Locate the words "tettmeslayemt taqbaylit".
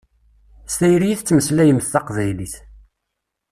1.19-2.55